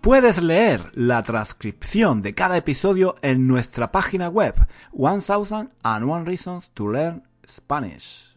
[0.00, 4.54] Puedes leer la transcripción de cada episodio en nuestra página web
[4.94, 8.34] 1001 Reasons to Learn Spanish.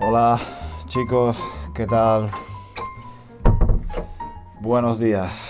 [0.00, 0.38] Hola
[0.88, 1.38] chicos,
[1.74, 2.30] ¿qué tal?
[4.60, 5.45] Buenos días.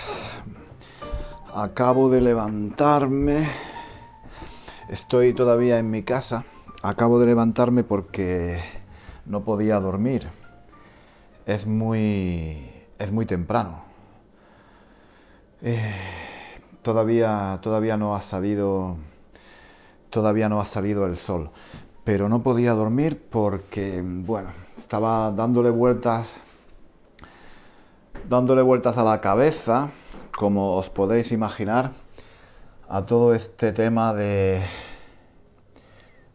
[1.59, 3.47] Acabo de levantarme.
[4.89, 6.43] Estoy todavía en mi casa.
[6.83, 8.61] Acabo de levantarme porque
[9.25, 10.27] no podía dormir.
[11.47, 13.81] Es muy es muy temprano.
[15.63, 15.95] Eh,
[16.83, 18.97] todavía todavía no ha salido
[20.11, 21.49] todavía no ha salido el sol,
[22.03, 26.37] pero no podía dormir porque bueno, estaba dándole vueltas
[28.29, 29.89] dándole vueltas a la cabeza
[30.37, 31.91] como os podéis imaginar,
[32.87, 34.61] a todo este tema de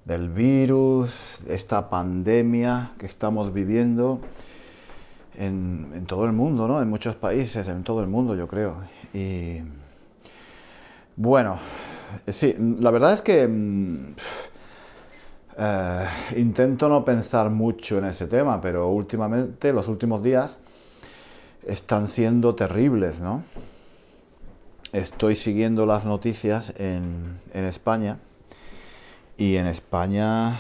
[0.04, 4.20] del virus, esta pandemia que estamos viviendo
[5.36, 6.82] en, todo el mundo, ¿no?
[6.82, 8.78] En muchos países, en todo el mundo, yo creo.
[9.14, 9.60] Y
[11.16, 11.58] bueno,
[12.26, 13.48] sí, la verdad es que
[15.56, 20.58] eh, intento no pensar mucho en ese tema, pero últimamente, los últimos días,
[21.66, 23.42] están siendo terribles, ¿no?
[24.92, 28.18] estoy siguiendo las noticias en, en España
[29.38, 30.58] y en España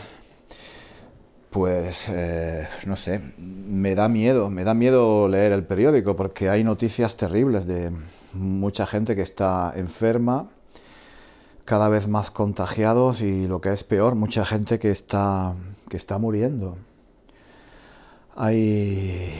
[1.50, 6.64] pues eh, no sé, me da miedo, me da miedo leer el periódico porque hay
[6.64, 7.92] noticias terribles de
[8.32, 10.48] mucha gente que está enferma,
[11.66, 15.54] cada vez más contagiados y lo que es peor, mucha gente que está
[15.90, 16.78] que está muriendo.
[18.34, 19.30] Hay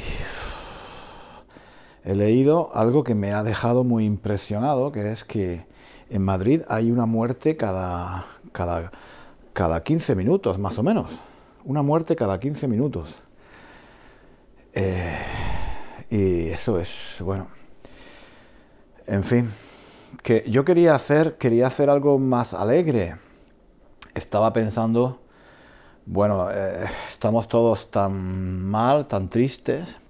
[2.05, 5.65] he leído algo que me ha dejado muy impresionado, que es que
[6.11, 8.91] en Madrid hay una muerte cada, cada,
[9.53, 11.11] cada 15 minutos, más o menos.
[11.65, 13.23] Una muerte cada 15 minutos.
[14.75, 15.17] Eh,
[16.11, 17.47] y eso es, bueno.
[19.07, 19.51] En fin,
[20.23, 23.17] que yo quería hacer, quería hacer algo más alegre.
[24.15, 25.21] Estaba pensando,
[26.05, 30.02] bueno, eh, estamos todos tan mal, tan tristes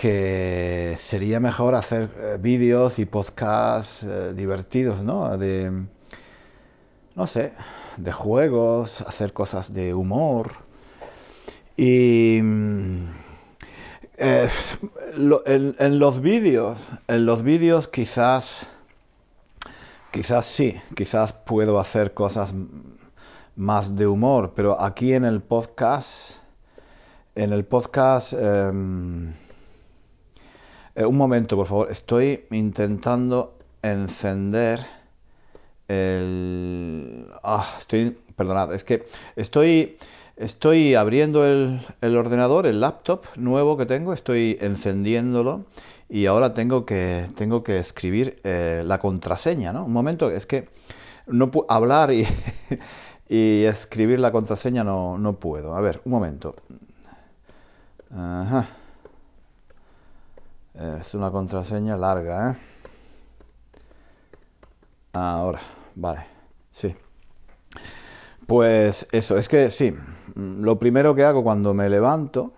[0.00, 5.36] que sería mejor hacer eh, vídeos y podcasts eh, divertidos, ¿no?
[5.36, 5.70] De,
[7.14, 7.52] no sé,
[7.98, 10.52] de juegos, hacer cosas de humor.
[11.76, 13.08] Y mm,
[14.16, 14.48] eh,
[15.44, 18.66] en, los vídeos, en los vídeos quizás,
[20.12, 22.54] quizás sí, quizás puedo hacer cosas
[23.54, 26.36] más de humor, pero aquí en el podcast,
[27.34, 28.32] en el podcast...
[28.32, 29.34] Em,
[30.94, 31.90] eh, un momento, por favor.
[31.90, 34.86] Estoy intentando encender
[35.88, 37.26] el...
[37.42, 38.16] Ah, estoy...
[38.36, 39.06] Perdonad, es que
[39.36, 39.96] estoy...
[40.36, 45.66] Estoy abriendo el, el, ordenador, el laptop nuevo que tengo, estoy encendiéndolo
[46.08, 49.84] y ahora tengo que, tengo que escribir eh, la contraseña, ¿no?
[49.84, 50.70] Un momento, es que
[51.26, 52.26] no hablar y,
[53.28, 55.76] y escribir la contraseña no, no puedo.
[55.76, 56.56] A ver, un momento.
[58.10, 58.79] Ajá.
[60.74, 62.56] Es una contraseña larga, ¿eh?
[65.12, 65.60] Ahora,
[65.94, 66.26] vale,
[66.70, 66.94] sí.
[68.46, 69.94] Pues eso, es que sí,
[70.34, 72.52] lo primero que hago cuando me levanto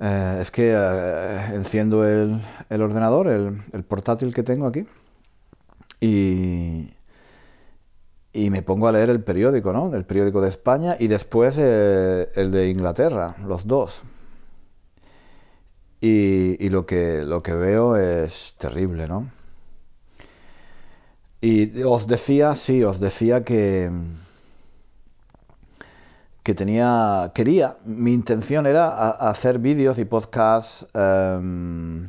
[0.00, 2.40] eh, es que eh, enciendo el,
[2.70, 4.86] ordenador, el, el, portátil que tengo aquí,
[6.00, 6.90] y,
[8.50, 9.92] me pongo a leer el periódico, ¿no?
[9.94, 14.02] El periódico de España y después eh, el de Inglaterra, los dos.
[16.00, 19.30] Y, lo, que, lo que veo es terrible, ¿no?
[21.40, 23.90] Y os decía, sí, os decía que,
[26.42, 32.08] que tenía, quería, mi intención era hacer vídeos y podcasts em,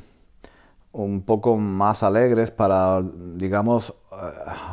[0.92, 4.16] un poco más alegres para, digamos, eh,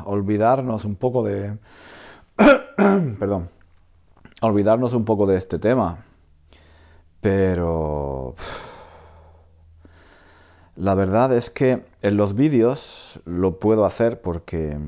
[0.07, 1.59] olvidarnos un poco de,
[3.19, 3.51] perdón,
[4.41, 6.05] olvidarnos un poco de este tema.
[7.21, 8.37] Pero
[10.77, 14.79] La verdad es que en los vídeos lo puedo hacer porque,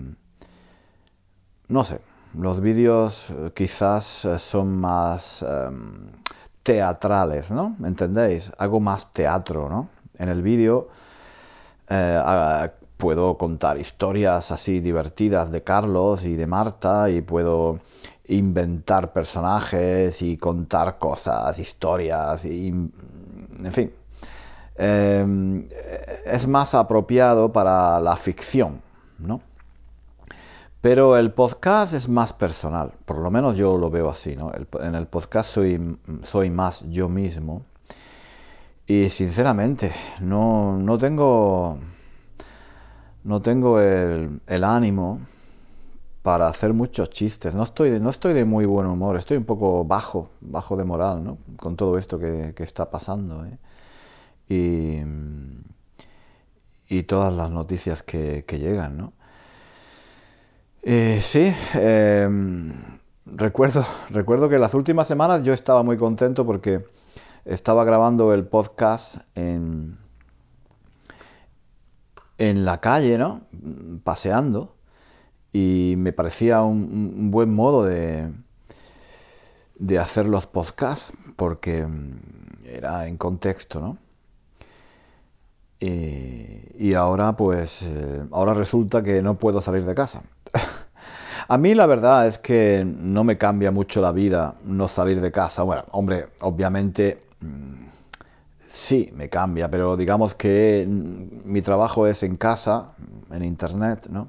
[1.68, 2.00] no sé,
[2.34, 6.10] los vídeos eh, quizás eh, son más em,
[6.62, 7.74] teatrales, ¿no?
[7.82, 8.52] ¿Entendéis?
[8.58, 9.88] Hago más teatro, ¿no?
[10.18, 10.88] En el vídeo
[11.88, 17.80] eh, puedo contar historias así divertidas de Carlos y de Marta y puedo
[18.26, 23.90] inventar personajes y contar cosas, historias, y, en fin.
[24.78, 25.68] Em,
[26.24, 28.80] es más apropiado para la ficción,
[29.18, 29.40] ¿no?
[30.80, 34.52] Pero el podcast es más personal, por lo menos yo lo veo así, ¿no?
[34.80, 37.62] en el podcast soy, soy más yo mismo
[38.86, 41.78] y sinceramente no, no tengo,
[43.24, 45.20] no tengo el, el ánimo
[46.22, 47.54] para hacer muchos chistes.
[47.54, 51.24] No estoy, no estoy de muy buen humor, estoy un poco bajo, bajo de moral,
[51.24, 51.38] ¿no?
[51.56, 53.46] Con todo esto que, está pasando.
[53.46, 53.58] ¿eh?
[54.48, 55.02] Y,
[56.88, 59.12] y, todas las noticias que, llegan, ¿no?
[60.82, 62.72] Eh, sí, em,
[63.26, 66.86] recuerdo, recuerdo que las últimas semanas yo estaba muy contento porque
[67.44, 69.98] estaba grabando el podcast en,
[72.38, 73.42] en la calle, ¿no?
[74.04, 74.78] Paseando
[75.52, 78.32] y me parecía un, buen modo de,
[79.76, 81.86] de hacer los podcasts porque
[82.64, 83.98] era en contexto, ¿no?
[85.80, 90.22] Y, ahora pues eh, ahora resulta que no puedo salir de casa.
[91.48, 95.30] A mí la verdad es que no me cambia mucho la vida no salir de
[95.30, 95.62] casa.
[95.62, 97.86] Bueno, hombre, obviamente mm,
[98.66, 102.92] sí me cambia, pero digamos que mm, mi trabajo es en casa,
[103.30, 104.28] en internet, ¿no?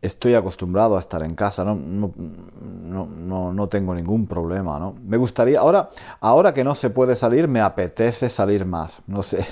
[0.00, 4.94] estoy acostumbrado a estar en casa, no, no, no, tengo ningún problema, ¿no?
[5.04, 9.44] Me gustaría, ahora, ahora que no se puede salir, me apetece salir más, no sé,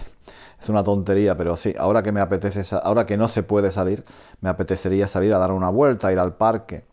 [0.61, 4.05] es una tontería, pero sí, ahora que me apetece, ahora que no se puede salir,
[4.41, 6.85] me apetecería salir a dar una vuelta, ir al parque.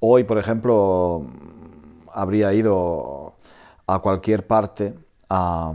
[0.00, 1.26] Hoy, por ejemplo,
[2.12, 3.34] habría ido
[3.86, 4.94] a cualquier parte
[5.28, 5.72] a,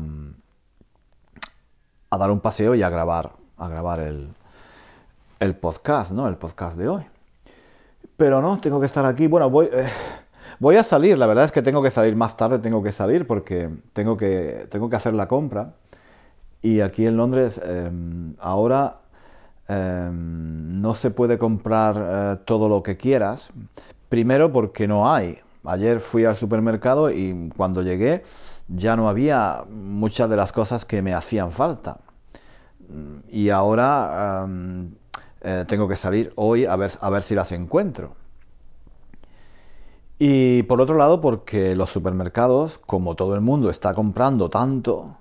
[2.12, 4.30] dar un paseo y a grabar, a grabar el,
[5.40, 6.28] el podcast, ¿no?
[6.28, 7.06] El podcast de hoy.
[8.16, 9.28] Pero no, tengo que estar aquí.
[9.28, 9.88] Bueno, voy, eh,
[10.60, 11.18] voy a salir.
[11.18, 14.68] La verdad es que tengo que salir más tarde, tengo que salir porque tengo que,
[14.70, 15.74] tengo que hacer la compra.
[16.62, 19.00] Y aquí en Londres em, ahora
[19.68, 23.52] em, no se puede comprar eh, todo lo que quieras.
[24.10, 25.40] Primero porque no hay.
[25.66, 28.24] Ayer fui al supermercado y cuando llegué
[28.68, 32.00] ya no había muchas de las cosas que me hacían falta.
[33.30, 34.92] Y ahora em,
[35.42, 38.16] eh, tengo que salir hoy a ver, a ver si las encuentro.
[40.20, 45.18] Y por otro lado, porque los supermercados, como todo el mundo está comprando tanto,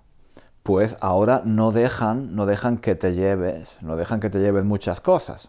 [0.66, 5.00] pues ahora no dejan, no dejan que te lleves, no dejan que te lleves muchas
[5.00, 5.48] cosas.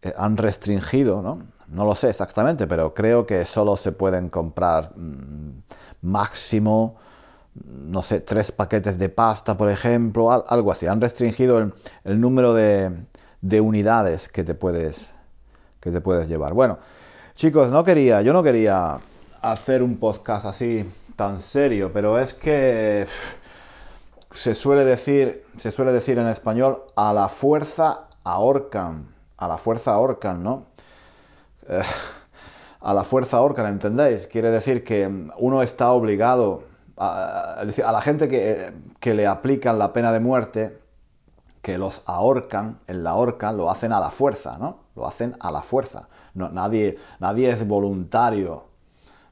[0.00, 1.40] Eh, han restringido, ¿no?
[1.66, 5.62] No lo sé exactamente, pero creo que solo se pueden comprar mm,
[6.02, 6.98] máximo,
[7.64, 10.86] no sé, tres paquetes de pasta, por ejemplo, algo así.
[10.86, 11.72] Han restringido
[12.04, 12.92] el número de,
[13.40, 15.12] de unidades que te puedes
[15.80, 16.54] que te puedes llevar.
[16.54, 16.78] Bueno,
[17.34, 19.00] chicos, no quería, yo no quería
[19.42, 20.84] hacer un podcast así
[21.18, 23.04] tan serio, pero es que
[24.30, 29.94] se suele decir, se suele decir en español a la fuerza ahorcan, a la fuerza
[29.94, 30.66] ahorcan, ¿no?
[31.68, 31.82] Eh,
[32.80, 34.26] a la fuerza ahorcan, ¿entendéis?
[34.26, 35.06] Quiere decir que
[35.38, 36.64] uno está obligado
[36.96, 40.78] a, a la gente que, le aplican la pena de muerte,
[41.62, 44.78] que los ahorcan, en la horca, lo hacen a la fuerza, ¿no?
[44.94, 46.08] Lo hacen a la fuerza.
[46.34, 48.64] Nadie es voluntario,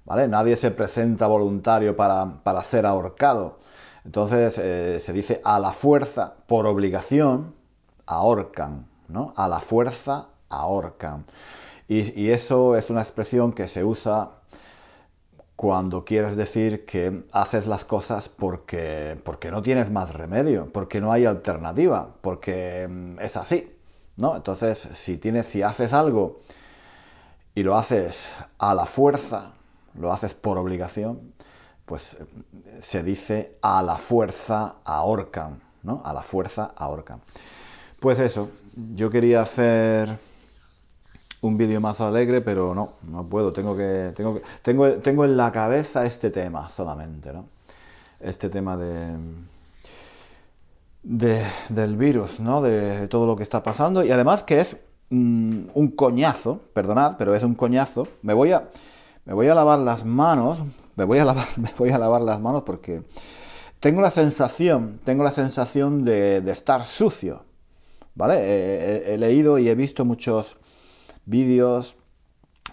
[0.04, 0.28] ¿vale?
[0.28, 3.58] Nadie se presenta voluntario para, ser ahorcado.
[4.06, 7.54] Entonces eh, se dice a la fuerza, por obligación,
[8.06, 9.34] ahorcan, ¿no?
[9.36, 11.24] A la fuerza ahorcan.
[11.88, 14.30] Y, y eso es una expresión que se usa
[15.56, 21.10] cuando quieres decir que haces las cosas porque, porque no tienes más remedio, porque no
[21.10, 23.74] hay alternativa, porque mm, es así,
[24.16, 24.36] ¿no?
[24.36, 26.42] Entonces, si tienes, si haces algo
[27.56, 28.24] y lo haces
[28.58, 29.52] a la fuerza,
[29.98, 31.32] lo haces por obligación,
[31.86, 32.16] pues
[32.80, 36.02] se dice a la fuerza ahorcan, ¿no?
[36.04, 37.20] A la fuerza ahorcan.
[38.00, 38.50] Pues eso,
[38.94, 40.18] yo quería hacer
[41.40, 45.36] un vídeo más alegre, pero no, no puedo, tengo que, tengo que, tengo, tengo en
[45.36, 47.46] la cabeza este tema solamente, ¿no?
[48.20, 49.16] Este tema de,
[51.02, 52.60] de del virus, ¿no?
[52.62, 54.76] De, todo lo que está pasando y además que es
[55.10, 58.08] mm, un coñazo, perdonad, pero es un coñazo.
[58.22, 58.68] Me voy a,
[59.24, 60.58] me voy a lavar las manos,
[60.96, 63.02] me voy a lavar, me voy a lavar las manos porque
[63.80, 67.44] tengo la sensación, tengo la sensación de, estar sucio,
[68.14, 69.12] ¿vale?
[69.12, 70.56] he, leído y he visto muchos
[71.26, 71.94] vídeos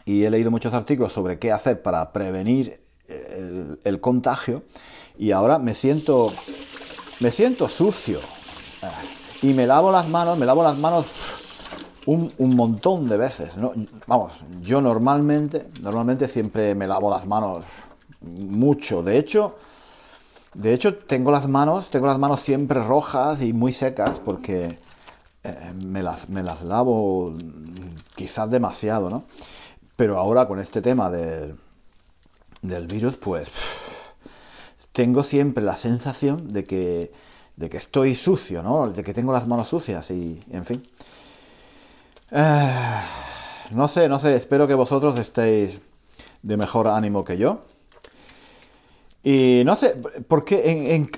[0.05, 4.63] y he leído muchos artículos sobre qué hacer para prevenir el, contagio
[5.17, 6.33] y ahora me siento
[7.19, 8.19] me siento sucio
[9.41, 11.05] y me lavo las manos, me lavo las manos
[12.05, 13.53] un, montón de veces.
[14.07, 17.63] Vamos, yo normalmente, normalmente siempre me lavo las manos
[18.23, 19.03] mucho.
[19.03, 19.55] De hecho,
[20.53, 24.79] de hecho tengo las manos, tengo las manos siempre rojas y muy secas porque
[25.43, 27.33] eh, me, las, me las lavo
[28.15, 29.23] quizás demasiado, ¿no?
[29.95, 31.55] Pero ahora con este tema del,
[32.61, 33.49] del virus, pues
[34.91, 37.11] tengo siempre la sensación de que,
[37.55, 38.89] de que estoy sucio, ¿no?
[38.89, 40.83] De que tengo las manos sucias y, en fin.
[42.31, 43.01] Eh,
[43.71, 45.79] no sé, no sé, espero que vosotros estéis
[46.41, 47.61] de mejor ánimo que yo.
[49.23, 49.95] Y no sé,
[50.27, 51.09] porque en,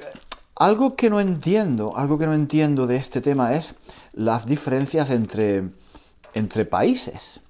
[0.56, 3.74] algo que no entiendo, algo que no entiendo de este tema es
[4.14, 5.70] las diferencias entre,
[6.34, 7.42] entre países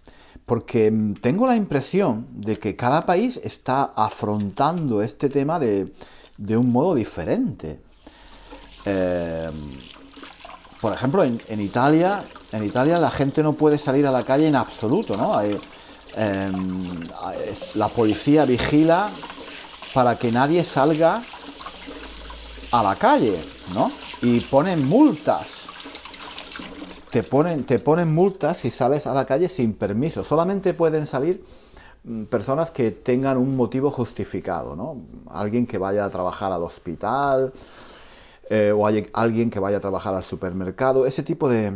[0.45, 5.91] porque tengo la impresión de que cada país está afrontando este tema de,
[6.38, 7.81] un modo diferente.
[8.85, 9.53] Em,
[10.79, 14.55] por ejemplo, en, Italia, en Italia la gente no puede salir a la calle en
[14.55, 15.41] absoluto, ¿no?
[15.41, 17.07] Em,
[17.74, 19.09] la policía vigila
[19.95, 21.23] para que nadie salga
[22.71, 23.39] a la calle,
[23.73, 23.91] ¿no?
[24.21, 25.69] Y ponen multas
[27.09, 30.25] te ponen, te ponen multas si sales a la calle sin permiso.
[30.25, 31.45] Solamente pueden salir
[32.03, 34.97] mm, personas que tengan un motivo justificado, ¿no?
[35.29, 37.53] Alguien que vaya a trabajar al hospital
[38.49, 41.71] eh, o hay alguien que vaya a trabajar al supermercado, ese tipo de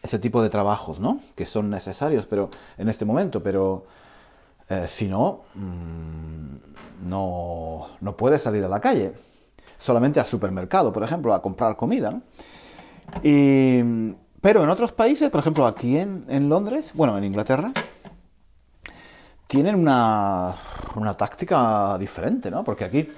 [0.00, 1.18] ese tipo de trabajos, ¿no?
[1.34, 3.86] Que son necesarios, pero en este momento, pero
[4.68, 9.14] eh, si no, mm, no, no puedes salir a la calle.
[9.78, 12.22] Solamente al supermercado, por ejemplo, a comprar comida, ¿no?
[13.22, 13.82] Y,
[14.40, 17.72] pero en otros países, por ejemplo aquí en, Londres, bueno, en Inglaterra,
[19.46, 20.54] tienen una,
[20.94, 22.64] una táctica diferente, ¿no?
[22.64, 23.12] Porque aquí,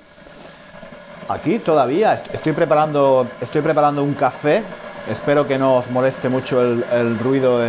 [1.28, 4.62] aquí todavía estoy preparando, estoy preparando un café.
[5.08, 7.60] Espero que no os moleste mucho el, ruido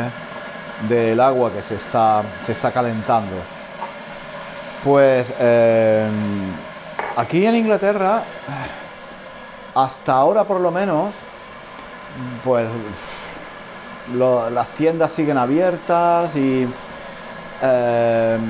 [0.90, 3.59] del agua que se está, se está calentando.
[4.84, 6.54] Pues em,
[7.18, 8.24] aquí en Inglaterra,
[9.76, 11.14] hasta ahora por lo menos,
[12.46, 12.70] pues
[14.16, 16.64] las tiendas siguen abiertas y
[17.62, 18.42] em,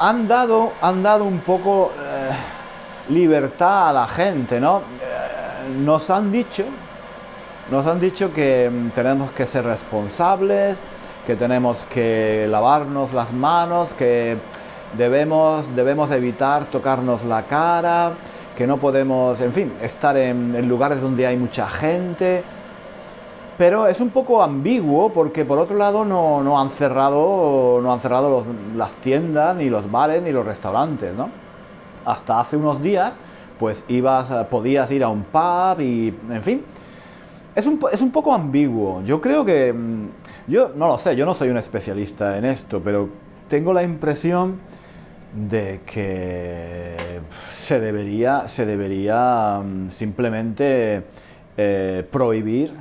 [0.00, 2.30] han, dado, han dado un poco eh,
[3.08, 4.78] libertad a la gente, ¿no?
[5.00, 6.64] Eh, nos han dicho,
[7.70, 10.76] nos han dicho que em, tenemos que ser responsables,
[11.24, 14.36] que tenemos que lavarnos las manos, que
[14.96, 18.12] debemos, debemos evitar tocarnos la cara,
[18.56, 22.42] que no podemos, en fin, estar en lugares donde hay mucha gente
[23.58, 27.98] pero es un poco ambiguo porque por otro lado no, no han cerrado, no han
[27.98, 31.28] cerrado las tiendas, ni los bares, ni los restaurantes, ¿no?
[32.04, 33.14] Hasta hace unos días,
[33.58, 36.64] pues ibas, podías ir a un pub y, en fin,
[37.56, 39.02] es un, es un poco ambiguo.
[39.02, 40.06] Yo creo que, mm,
[40.46, 43.08] yo no lo sé, yo no soy un especialista en esto, pero
[43.48, 44.60] tengo la impresión
[45.34, 47.20] de que
[47.56, 51.02] se debería, se debería mm, simplemente
[51.56, 52.72] eh, prohibir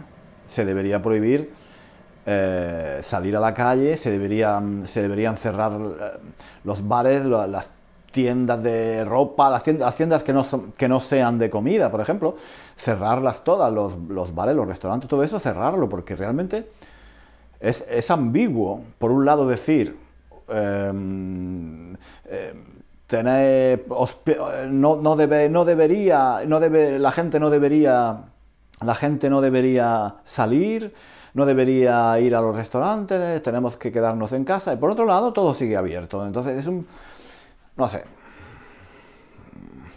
[0.47, 1.53] se debería prohibir
[2.25, 6.19] eh, salir a la calle, se deberían, se deberían cerrar eh,
[6.63, 7.69] los bares, las
[8.11, 11.91] tiendas de ropa, las tiendas, las tiendas que, no son, que no sean de comida,
[11.91, 12.35] por ejemplo,
[12.75, 16.69] cerrarlas todas, los, los bares, los restaurantes, todo eso, cerrarlo, porque realmente
[17.59, 19.97] es, es ambiguo, por un lado decir,
[23.07, 23.85] tener,
[24.69, 28.25] no, no, debe, no debería, no debe, la gente no debería
[28.81, 30.93] la gente no debería salir,
[31.33, 34.73] no debería ir a los restaurantes, tenemos que quedarnos en casa.
[34.73, 36.25] Y por otro lado, todo sigue abierto.
[36.25, 36.85] Entonces es un...
[37.75, 38.03] no sé.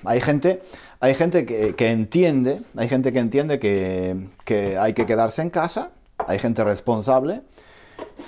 [0.04, 0.62] Hay gente,
[1.00, 6.38] hay gente que, entiende, hay gente que entiende que, hay que quedarse en casa, hay
[6.38, 7.42] gente responsable,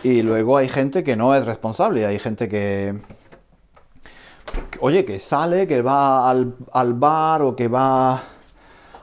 [0.03, 2.95] y luego hay gente que no es responsable, hay gente que,
[4.81, 8.23] oye, que sale, que va al, bar o que va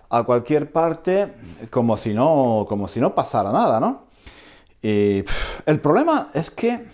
[0.10, 1.34] a cualquier parte
[1.70, 4.08] como si no, como si no pasara nada, ¿no?
[4.82, 5.24] Y
[5.66, 6.88] el problema es que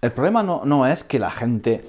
[0.00, 1.84] el problema no, es que la gente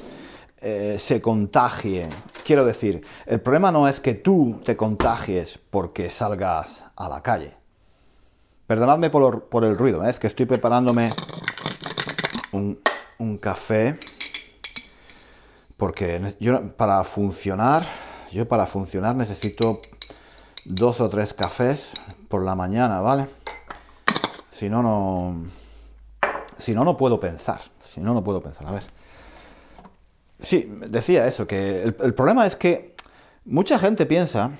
[0.59, 2.07] eh, se contagie.
[2.43, 7.53] Quiero decir, el problema no es que tú te contagies porque salgas a la calle.
[8.67, 10.09] Perdonadme por, el ruido, ¿eh?
[10.09, 11.13] es que estoy preparándome
[12.51, 12.79] un,
[13.17, 13.97] un café
[15.77, 17.83] porque yo, para funcionar
[18.31, 19.81] yo para funcionar necesito
[20.65, 21.89] dos o tres cafés
[22.27, 23.27] por la mañana, ¿vale?
[24.50, 25.45] Si no, no...
[26.57, 27.59] Si no, no puedo pensar.
[27.83, 28.67] Si no, no puedo pensar.
[28.67, 28.83] A ver.
[30.39, 32.95] Sí, decía eso, que el, problema es que
[33.45, 34.51] mucha gente piensa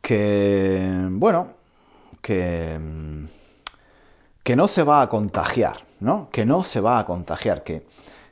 [0.00, 1.54] que, bueno,
[2.22, 2.78] que,
[4.42, 6.30] que no se va a contagiar, ¿no?
[6.30, 7.84] Que no se va a contagiar, que,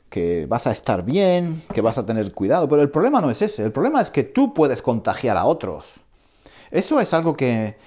[0.09, 3.41] que vas a estar bien, que vas a tener cuidado, pero el problema no es
[3.41, 5.85] ese, el problema es que tú puedes contagiar a otros.
[6.71, 7.77] Eso es algo que,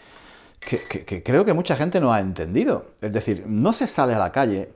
[0.60, 2.86] que, creo que mucha gente no ha entendido.
[3.00, 4.72] Es decir, no se sale a la calle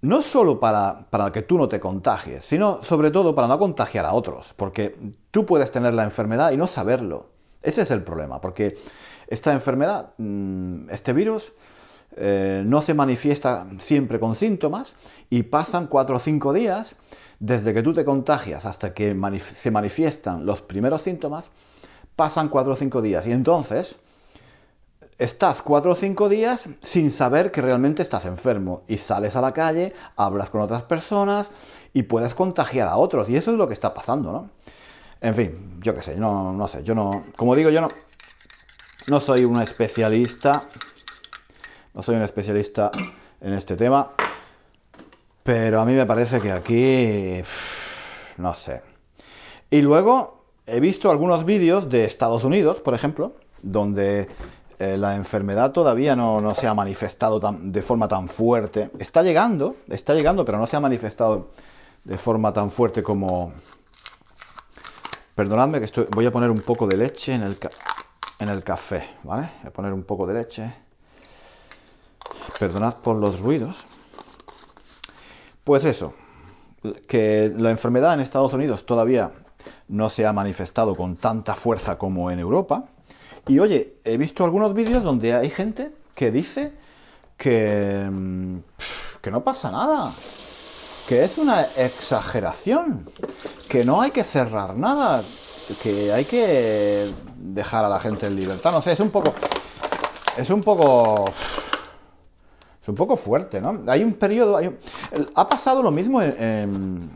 [0.00, 4.04] no solo para, para, que tú no te contagies, sino sobre todo para no contagiar
[4.04, 4.96] a otros, porque
[5.30, 7.30] tú puedes tener la enfermedad y no saberlo.
[7.62, 8.76] Ese es el problema, porque
[9.26, 11.52] esta enfermedad, mm, este virus,
[12.16, 14.92] eh, no se manifiesta siempre con síntomas
[15.30, 16.94] y pasan cuatro o cinco días
[17.40, 19.16] desde que tú te contagias hasta que
[19.60, 21.50] se manifiestan los primeros síntomas,
[22.14, 23.96] pasan cuatro o cinco días y entonces
[25.18, 29.52] estás cuatro o cinco días sin saber que realmente estás enfermo y sales a la
[29.52, 31.50] calle, hablas con otras personas
[31.92, 34.50] y puedes contagiar a otros y eso es lo que está pasando, ¿no?
[35.20, 37.88] En fin, yo qué sé, no, no sé, yo no, como digo, yo no,
[39.06, 40.64] no soy un especialista,
[41.92, 42.90] no soy un especialista
[43.40, 44.10] en este tema,
[45.42, 47.42] pero a mí me parece que aquí,
[48.38, 48.82] no sé.
[49.70, 54.28] Y luego he visto algunos vídeos de Estados Unidos, por ejemplo, donde
[54.78, 58.90] eh, la enfermedad todavía no, se ha manifestado de forma tan fuerte.
[58.98, 61.50] Está llegando, está llegando, pero no se ha manifestado
[62.04, 63.52] de forma tan fuerte como...
[65.34, 67.58] Perdonadme que estoy, voy a poner un poco de leche en el,
[68.44, 69.50] en el café, ¿vale?
[69.62, 70.74] Voy a poner un poco de leche.
[72.58, 73.76] Perdonad por los ruidos.
[75.64, 76.14] Pues eso,
[77.08, 79.32] que la enfermedad en Estados Unidos todavía
[79.88, 82.84] no se ha manifestado con tanta fuerza como en Europa.
[83.46, 86.72] Y oye, he visto algunos vídeos donde hay gente que dice
[87.36, 88.58] que, mm,
[89.20, 90.14] que no pasa nada,
[91.08, 93.08] que es una exageración,
[93.68, 95.24] que no hay que cerrar nada,
[95.82, 98.72] que hay que dejar a la gente en libertad.
[98.72, 99.34] No sé, es un poco.
[100.36, 101.32] Es un poco.
[102.82, 103.82] Es un poco fuerte, ¿no?
[103.86, 104.60] Hay un periodo.
[105.34, 107.10] ha pasado lo mismo en,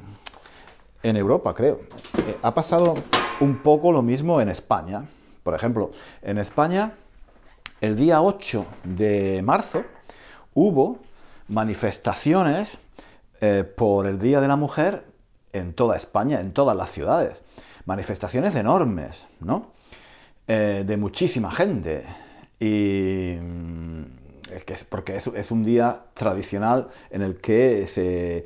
[1.03, 1.81] en Europa, creo.
[2.27, 2.95] Eh, ha pasado
[3.41, 5.05] un poco lo mismo en España.
[5.43, 5.91] Por ejemplo,
[6.23, 6.93] en España,
[7.81, 9.85] el día 8 de marzo
[10.55, 10.99] hubo
[11.49, 12.77] manifestaciones
[13.41, 15.05] eh, por el Día de la Mujer
[15.53, 17.41] en toda España, en todas las ciudades.
[17.89, 19.73] Manifestaciones enormes, ¿no?
[20.47, 22.05] Eh, de muchísima gente.
[22.61, 24.03] Y mm,
[24.91, 28.45] porque es, un día tradicional en el que se,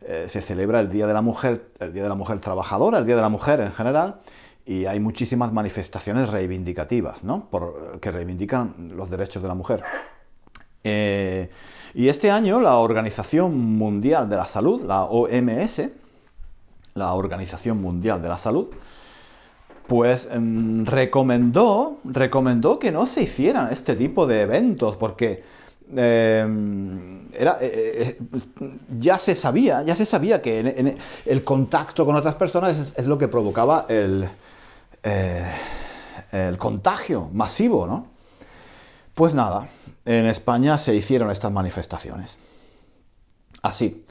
[0.00, 3.04] eh, se celebra el Día de la Mujer, el Día de la Mujer Trabajadora, el
[3.04, 4.20] Día de la Mujer en general,
[4.64, 7.50] y hay muchísimas manifestaciones reivindicativas, ¿no?
[7.50, 9.82] Por, que reivindican los derechos de la mujer.
[10.84, 11.50] Eh,
[11.92, 15.82] y este año la Organización Mundial de la Salud, la OMS,
[16.94, 18.68] la Organización Mundial de la Salud,
[19.86, 25.42] pues em, recomendó, recomendó que no se hicieran este tipo de eventos porque
[25.96, 32.36] em, era, eh, eh, ya se sabía, ya se sabía que el contacto con otras
[32.36, 34.28] personas es lo que provocaba el,
[35.02, 35.50] eh,
[36.32, 38.06] el contagio masivo, ¿no?
[39.14, 39.68] Pues nada,
[40.04, 42.38] en España se hicieron estas manifestaciones.
[43.62, 44.04] Así,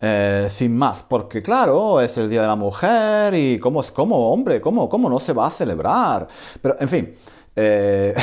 [0.00, 4.30] eh, sin más, porque claro, es el Día de la Mujer y cómo es, cómo,
[4.30, 6.28] hombre, cómo, cómo no se va a celebrar.
[6.60, 7.14] Pero, en fin,
[7.56, 8.14] eh,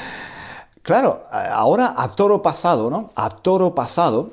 [0.82, 3.10] claro, ahora a toro pasado, ¿no?
[3.14, 4.30] A toro pasado,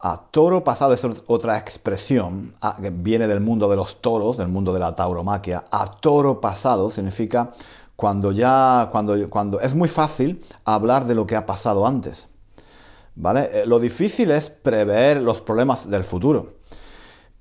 [0.00, 4.72] a toro pasado es otra expresión que viene del mundo de los toros, del mundo
[4.72, 5.64] de la tauromaquia.
[5.70, 7.52] A toro pasado significa
[7.96, 12.28] cuando ya, cuando, cuando es muy fácil hablar de lo que ha pasado antes.
[13.16, 13.50] ¿Vale?
[13.52, 16.54] Eh, lo difícil es prever los problemas del futuro.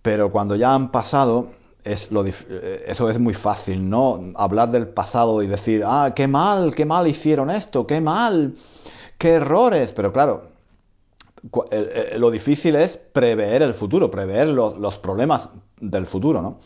[0.02, 1.50] Pero cuando ya han pasado,
[1.84, 4.32] es lo, eh, eso es muy fácil, ¿no?
[4.36, 8.56] Hablar del pasado y decir, ah, qué mal, qué mal hicieron esto, qué mal,
[9.18, 9.92] qué errores.
[9.92, 10.50] Pero claro,
[12.18, 16.60] lo difícil es prever el futuro, prever los, problemas del futuro, ¿no?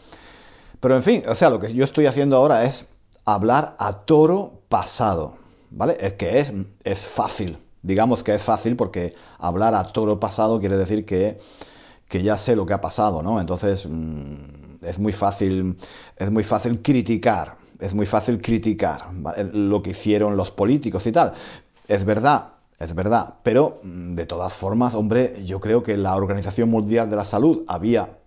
[0.79, 2.85] Pero en fin, o sea, lo que yo estoy haciendo ahora es
[3.25, 5.35] hablar a toro pasado,
[5.71, 5.97] ¿vale?
[5.99, 10.77] Es que es, es fácil, digamos que es fácil porque hablar a toro pasado quiere
[10.77, 11.39] decir que,
[12.07, 13.39] que ya sé lo que ha pasado, ¿no?
[13.39, 15.77] Entonces mm, es muy fácil,
[16.17, 19.07] es muy fácil criticar, es muy fácil criticar
[19.53, 21.33] lo que hicieron los políticos y tal.
[21.87, 26.69] Es verdad, es verdad, pero mm, de todas formas, hombre, yo creo que la Organización
[26.69, 28.17] Mundial de la Salud había,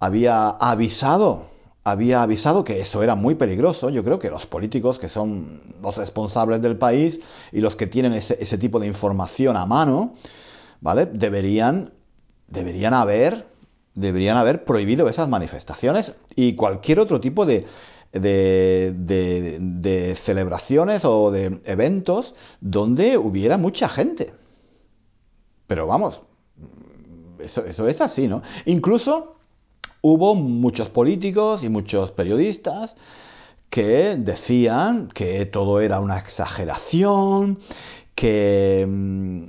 [0.00, 1.44] había avisado,
[1.84, 3.90] había avisado que eso era muy peligroso.
[3.90, 7.20] Yo creo que los políticos, que son los responsables del país
[7.52, 10.14] y los que tienen ese, tipo de información a mano,
[10.80, 11.06] ¿vale?
[11.06, 11.92] Deberían,
[12.48, 13.46] deberían haber,
[13.94, 17.66] deberían haber prohibido esas manifestaciones y cualquier otro tipo de,
[18.12, 24.34] de, de, de, celebraciones o de eventos donde hubiera mucha gente.
[25.66, 26.22] Pero vamos,
[27.38, 28.42] eso, eso es así, ¿no?
[28.66, 29.37] Incluso
[30.02, 32.96] hubo muchos políticos y muchos periodistas
[33.70, 37.58] que decían que todo era una exageración,
[38.14, 39.42] que, mm,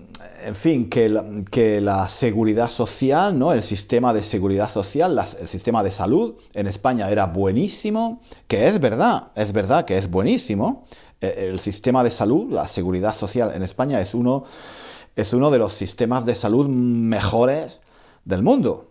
[0.46, 3.54] en fin, que la, que la seguridad social, ¿no?
[3.54, 8.80] el sistema de seguridad social, el sistema de salud en España era buenísimo, que es
[8.80, 10.86] verdad, es verdad que es buenísimo.
[11.22, 14.44] E, el sistema de salud, la seguridad social en España es uno,
[15.16, 17.82] es uno de los sistemas de salud mejores
[18.26, 18.89] del mundo.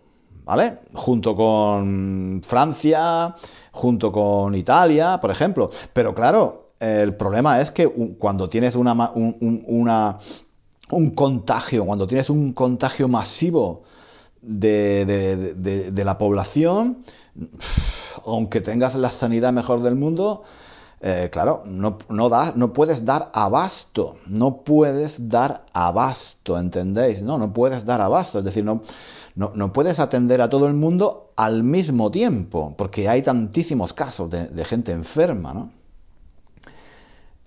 [0.49, 0.79] ¿Vale?
[0.95, 3.35] Junto con Francia,
[3.71, 5.69] junto con Italia, por ejemplo.
[5.93, 10.17] Pero claro, el problema es que cuando tienes una, un, una,
[10.89, 13.83] un contagio, cuando tienes un contagio masivo
[14.41, 17.03] de, de, de, de, la población,
[18.25, 20.41] aunque tengas la sanidad mejor del mundo,
[21.01, 27.21] eh, claro, no, no, no puedes dar abasto, no puedes dar abasto, ¿entendéis?
[27.21, 28.81] No, no puedes dar abasto, es decir, no,
[29.39, 34.65] no, puedes atender a todo el mundo al mismo tiempo, porque hay tantísimos casos de,
[34.65, 35.71] gente enferma, ¿no?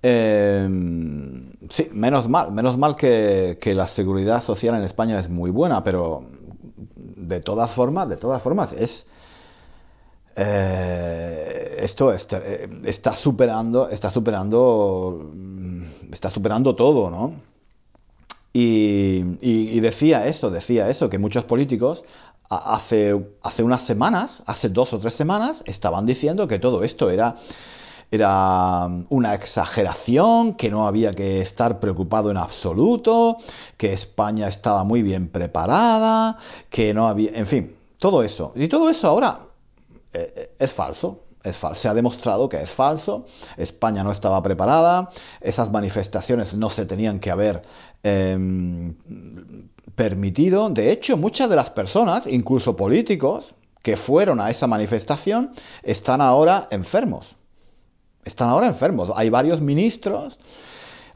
[0.02, 0.68] Eh,
[1.68, 5.84] sí, menos mal, menos mal que, que, la seguridad social en España es muy buena,
[5.84, 6.24] pero
[6.96, 9.06] de todas formas, de todas formas, es
[10.34, 12.40] eh, esto está,
[12.84, 15.30] está, superando, está superando,
[16.10, 17.51] está superando todo, ¿no?
[18.52, 22.04] Y, decía eso, decía eso, que muchos políticos
[22.50, 27.36] hace, hace unas semanas, hace dos o tres semanas, estaban diciendo que todo esto era,
[28.10, 33.38] era una exageración, que no había que estar preocupado en absoluto,
[33.78, 36.36] que España estaba muy bien preparada,
[36.68, 38.52] que no había, en fin, todo eso.
[38.54, 39.40] Y todo eso ahora
[40.12, 41.20] eh, es falso.
[41.42, 41.80] Es falso.
[41.80, 43.26] Se ha demostrado que es falso.
[43.56, 45.10] España no estaba preparada.
[45.40, 47.62] Esas manifestaciones no se tenían que haber
[48.02, 48.92] eh,
[49.94, 50.68] permitido.
[50.70, 55.50] De hecho, muchas de las personas, incluso políticos, que fueron a esa manifestación,
[55.82, 57.34] están ahora enfermos.
[58.24, 59.10] Están ahora enfermos.
[59.14, 60.38] Hay varios ministros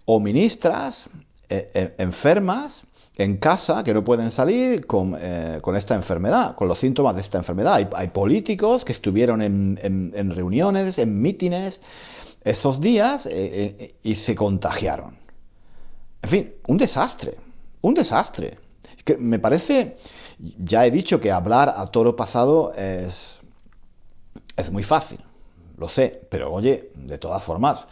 [0.05, 1.09] o ministras
[1.49, 2.83] eh, eh, enfermas
[3.17, 7.21] en casa que no pueden salir con, eh, con, esta enfermedad, con los síntomas de
[7.21, 7.89] esta enfermedad.
[7.95, 11.81] Hay, políticos que estuvieron en, reuniones, en mítines
[12.45, 13.29] esos días
[14.03, 15.26] y se contagiaron.
[16.27, 17.37] En fin, un desastre,
[17.83, 18.59] un desastre.
[19.05, 19.97] Que me parece,
[20.59, 23.39] ya he dicho que hablar a toro pasado es,
[24.57, 25.21] es muy fácil,
[25.79, 27.87] lo sé, pero oye, de todas formas,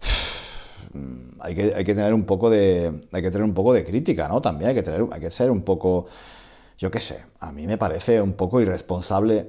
[1.40, 4.26] hay que, hay que tener un poco de hay que tener un poco de crítica,
[4.26, 4.40] ¿no?
[4.40, 6.06] También hay que tener hay que ser un poco
[6.78, 9.48] yo qué sé, a mí me parece un poco irresponsable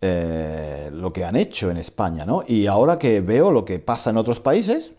[0.00, 2.42] eh, lo que han hecho en España, ¿no?
[2.44, 4.94] Y ahora que veo lo que pasa en otros países,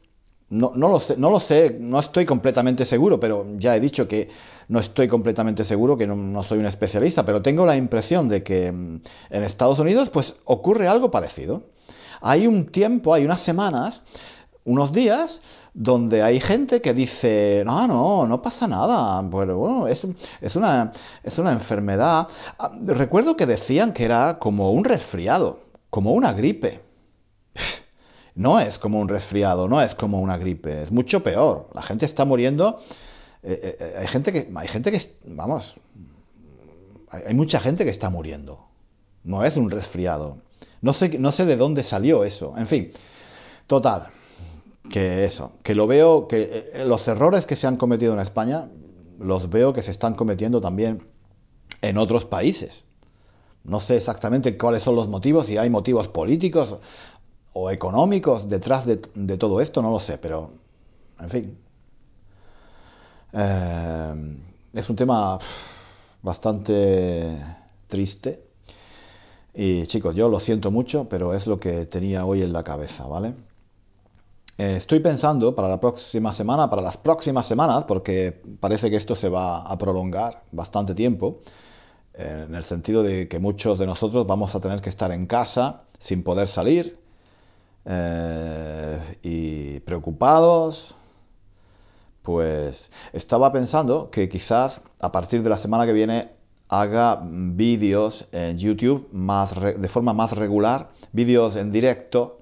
[0.54, 4.30] no, lo sé, no lo sé, no estoy completamente seguro, pero ya he dicho que
[4.68, 8.72] no estoy completamente seguro, que no, soy un especialista, pero tengo la impresión de que
[8.72, 11.64] mm, en Estados Unidos pues ocurre algo parecido.
[12.22, 14.02] Hay un tiempo, hay unas semanas,
[14.64, 15.42] unos días,
[15.74, 20.06] donde hay gente que dice, no, no, no pasa nada, bueno, es,
[20.40, 20.92] es, una,
[21.24, 22.28] es una enfermedad.
[22.60, 26.93] Ah, recuerdo que decían que era como un resfriado, como una gripe.
[28.36, 31.70] No es como un resfriado, no es como una gripe, es mucho peor.
[31.74, 32.80] La gente está muriendo.
[33.44, 35.76] Eh, eh, hay gente que, hay gente que, vamos,
[37.10, 38.66] hay, mucha gente que está muriendo.
[39.24, 40.38] No es un resfriado.
[40.82, 42.56] No sé, no sé de dónde salió eso.
[42.58, 42.92] En fin,
[43.68, 44.08] total
[44.90, 48.70] que eso, que lo veo, que eh, los errores que se han cometido en España,
[49.20, 51.08] los veo que se están cometiendo también
[51.82, 52.84] en otros países.
[53.64, 56.78] No sé exactamente cuáles son los motivos, si hay motivos políticos
[57.54, 58.98] o económicos detrás de,
[59.38, 60.52] todo esto, no lo sé, pero,
[61.20, 61.58] en fin.
[63.34, 64.38] Eh,
[64.74, 65.40] es un tema
[66.22, 67.38] bastante
[67.88, 68.44] triste.
[69.54, 73.06] Y chicos, yo lo siento mucho, pero es lo que tenía hoy en la cabeza,
[73.06, 73.36] ¿vale?
[74.58, 79.16] Eh, estoy pensando para la próxima semana, para las próximas semanas, porque parece que esto
[79.16, 81.42] se va a prolongar bastante tiempo,
[82.16, 85.28] eh, en el sentido de que muchos de nosotros vamos a tener que estar en
[85.28, 87.03] casa sin poder salir
[87.86, 90.96] eh, y preocupados.
[92.22, 96.30] Pues estaba pensando que quizás a partir de la semana que viene
[96.70, 102.40] haga vídeos en YouTube más de forma más regular, vídeos en directo,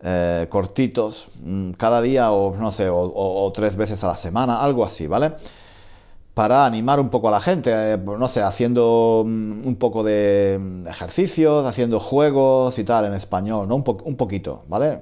[0.00, 4.84] eh, cortitos, mm, cada día o no sé, o, tres veces a la semana, algo
[4.84, 5.34] así, ¿vale?
[6.38, 10.58] Para animar un poco a la gente, eh, no sé, haciendo mm, un poco de
[10.60, 13.74] mm, ejercicios, haciendo juegos y tal en español, ¿no?
[13.74, 15.00] Un, un poquito, ¿vale?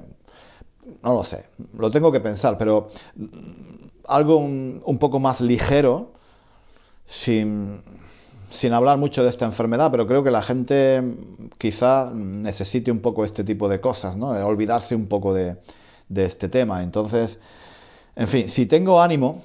[1.02, 1.46] No lo sé,
[1.78, 2.88] lo tengo que pensar, pero
[4.08, 6.12] algo un poco más ligero,
[7.04, 7.82] sin
[8.50, 11.02] sin hablar mucho de esta enfermedad, pero creo que la gente
[11.58, 14.28] quizá necesite un poco este tipo de cosas, ¿no?
[14.28, 15.56] olvidarse un poco de,
[16.14, 16.82] este tema.
[16.82, 17.38] Entonces,
[18.14, 19.42] en fin, si tengo ánimo,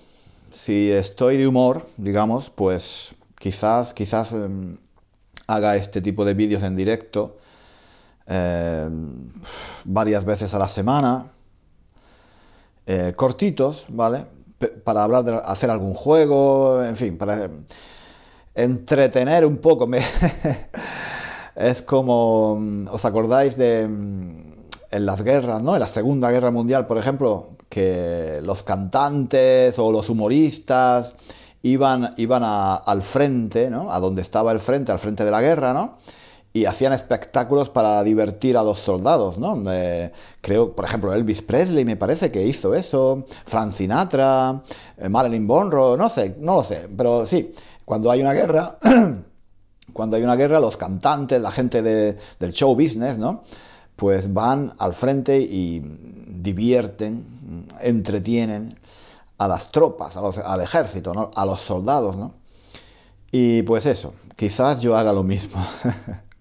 [0.52, 4.78] si estoy de humor, digamos, pues quizás, quizás em,
[5.48, 7.38] haga este tipo de vídeos en directo
[8.28, 9.32] em,
[9.86, 11.28] varias veces a la semana,
[12.86, 14.26] eh, cortitos, ¿vale?
[14.84, 17.50] para hablar de hacer algún juego, en fin, para
[18.56, 19.90] entretener un poco.
[21.54, 22.54] Es como,
[22.90, 23.82] ¿os acordáis de
[24.92, 25.74] en las guerras, ¿no?
[25.74, 31.16] En la Segunda Guerra Mundial, por ejemplo, que los cantantes o los humoristas
[31.64, 33.92] iban, iban al frente, ¿no?
[33.92, 35.98] A donde estaba el frente, al frente de la guerra, ¿no?
[36.54, 39.64] y hacían espectáculos para divertir a los soldados, ¿no?
[40.42, 44.62] creo, por ejemplo, Elvis Presley me parece que hizo eso, Frank Sinatra,
[44.98, 47.54] eh, Marilyn Monroe, no sé, no lo sé, pero sí,
[47.86, 48.80] cuando hay una guerra,
[49.94, 53.44] cuando hay una guerra, los cantantes, la gente del show business, ¿no?
[54.02, 55.80] Pues van al frente y
[56.28, 58.74] divierten, entretienen
[59.38, 61.30] a las tropas, al ejército, ¿no?
[61.36, 62.34] a los soldados, ¿no?
[63.32, 65.64] Y pues eso, quizás yo haga lo mismo.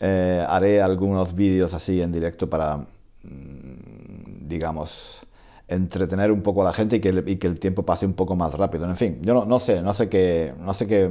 [0.00, 5.18] Eh, haré algunos vídeos así en directo para, mm, digamos,
[5.66, 7.08] entretener un poco a la gente y que,
[7.48, 8.84] el tiempo pase un poco más rápido.
[8.84, 11.10] En fin, yo no, sé, no sé qué, no sé qué,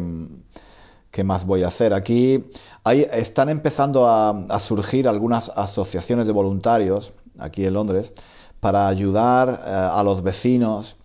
[1.12, 1.94] qué más voy a hacer.
[1.94, 2.46] Aquí
[2.84, 8.14] hay, están empezando a, surgir algunas asociaciones de voluntarios aquí en Londres
[8.60, 10.96] para ayudar eh, a los vecinos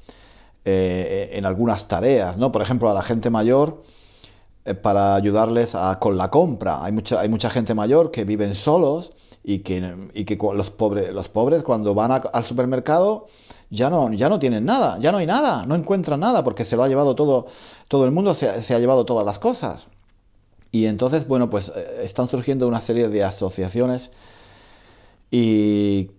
[0.64, 2.52] eh, en algunas tareas, ¿no?
[2.52, 3.82] Por ejemplo, a la gente mayor
[4.64, 6.84] eh, para ayudarles con la compra.
[6.84, 9.12] Hay mucha, hay mucha gente mayor que viven solos
[9.44, 13.26] y que, y que los, pobres, los pobres cuando van al supermercado
[13.72, 16.76] ya no, ya no tienen nada, ya no hay nada, no encuentran nada porque se
[16.76, 17.46] lo ha llevado todo,
[17.88, 19.86] todo el mundo se, ha llevado todas las cosas.
[20.70, 24.10] Y entonces, bueno, pues eh, están surgiendo una serie de asociaciones
[25.30, 26.10] y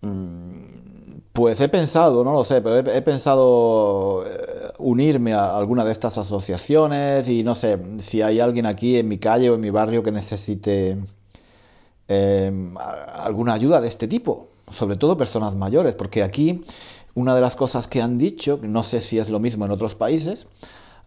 [0.00, 5.92] mm, pues he pensado, no lo sé, pero he, pensado eh, unirme a alguna de
[5.92, 9.68] estas asociaciones y no sé si hay alguien aquí en mi calle o en mi
[9.70, 10.96] barrio que necesite
[12.08, 16.64] em, alguna ayuda de este tipo, sobre todo personas mayores, porque aquí
[17.14, 19.94] una de las cosas que han dicho, no sé si es lo mismo en otros
[19.94, 20.46] países,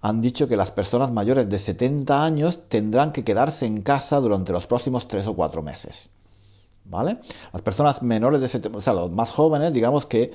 [0.01, 4.51] han dicho que las personas mayores de 70 años tendrán que quedarse en casa durante
[4.51, 6.09] los próximos 3 o 4 meses.
[6.87, 7.17] ¿Vale?
[7.51, 10.31] Las personas menores de 70, o sea, los más jóvenes, digamos que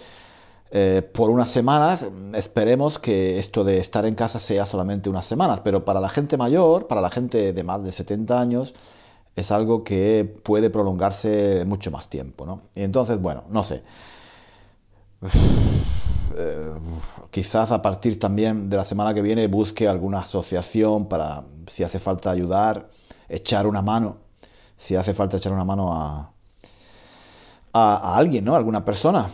[0.72, 2.04] eh, por unas semanas,
[2.34, 6.36] esperemos que esto de estar en casa sea solamente unas semanas, pero para la gente
[6.36, 8.74] mayor, para la gente de más de 70 años,
[9.36, 12.62] es algo que puede prolongarse mucho más tiempo, ¿no?
[12.74, 13.82] Y entonces, bueno, no sé.
[16.32, 16.72] Eh,
[17.32, 21.98] quizás a partir también de la semana que viene busque alguna asociación para, si hace
[21.98, 22.88] falta ayudar,
[23.28, 24.18] echar una mano,
[24.76, 26.30] si hace falta echar una mano a,
[27.72, 28.54] a, alguien, ¿no?
[28.54, 29.28] alguna persona.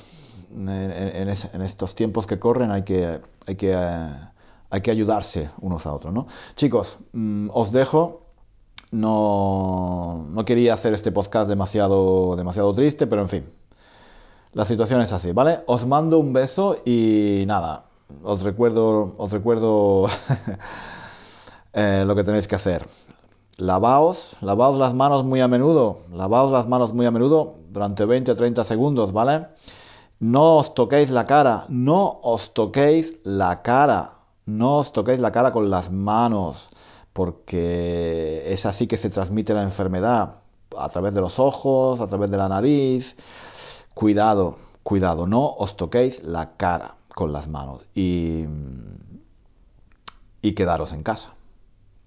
[0.50, 4.10] En, estos tiempos que corren hay que, hay que, eh,
[4.70, 6.26] hay que ayudarse unos a otros, ¿no?
[6.54, 8.22] Chicos, mm, os dejo.
[8.92, 13.44] No, no quería hacer este podcast demasiado, demasiado triste, pero en fin,
[14.52, 15.60] la situación es así, ¿vale?
[15.66, 17.84] Os mando un beso y nada,
[18.22, 20.06] os recuerdo, os recuerdo
[21.72, 22.86] eh, lo que tenéis que hacer.
[23.58, 28.32] Lavaos, lavaos las manos muy a menudo, lavaos las manos muy a menudo durante 20
[28.32, 29.46] o 30 segundos, ¿vale?
[30.18, 34.12] No os toquéis la cara, no os toquéis la cara,
[34.46, 36.68] no os toquéis la cara con las manos,
[37.12, 40.36] porque es así que se transmite la enfermedad,
[40.76, 43.16] a través de los ojos, a través de la nariz,
[43.96, 48.44] cuidado, cuidado, no os toquéis la cara con las manos y,
[50.54, 51.30] quedaros en casa.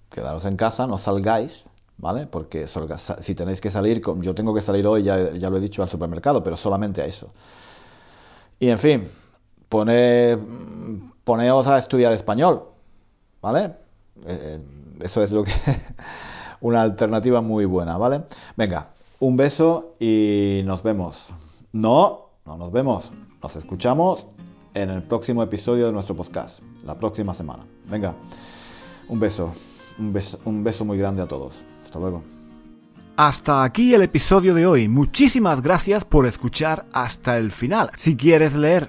[0.08, 1.64] Quedaros en casa, no salgáis,
[1.98, 2.28] ¿vale?
[2.28, 5.82] Porque si tenéis que salir, yo tengo que salir hoy, ya, ya lo he dicho,
[5.82, 7.32] al supermercado, pero solamente a eso.
[8.60, 9.10] Y en fin,
[9.68, 10.38] pone,
[11.24, 12.66] poneos a estudiar español,
[13.42, 13.64] ¿vale?
[13.64, 13.72] Eh,
[14.26, 14.64] eh,
[15.00, 15.52] eso es lo que
[16.60, 18.22] una alternativa muy buena, ¿vale?
[18.56, 21.34] Venga, un beso y nos vemos.
[21.72, 23.12] No, no nos vemos.
[23.42, 24.26] Nos escuchamos
[24.74, 27.64] en el próximo episodio de nuestro podcast, la próxima semana.
[27.88, 28.14] Venga,
[29.08, 29.52] un beso.
[29.98, 31.62] Un beso, un beso muy grande a todos.
[31.84, 32.22] Hasta luego.
[33.16, 34.88] Hasta aquí el episodio de hoy.
[34.88, 37.90] Muchísimas gracias por escuchar hasta el final.
[37.96, 38.88] Si quieres leer